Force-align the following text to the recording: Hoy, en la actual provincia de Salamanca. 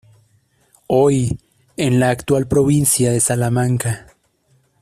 Hoy, 0.87 1.37
en 1.77 1.99
la 1.99 2.09
actual 2.09 2.47
provincia 2.47 3.11
de 3.11 3.19
Salamanca. 3.19 4.07